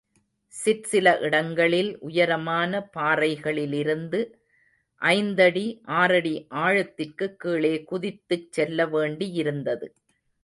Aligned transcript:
சிற்சில 0.53 1.17
இடங்களில் 1.19 1.99
உயரமான 1.99 2.89
பாறைகளிலிருந்து 2.97 4.21
ஐந்தடி, 5.01 5.65
ஆறடி 5.95 6.47
ஆழத்திற்குக் 6.55 7.35
கீழே 7.37 7.85
குதித்துச்செல்ல 7.91 8.87
வேண்டியிருந்தது. 8.95 9.89